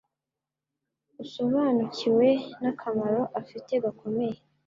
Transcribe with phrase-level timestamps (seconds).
[1.23, 2.27] usobanukiwe
[2.61, 4.37] n’akamaro afite gakomeye,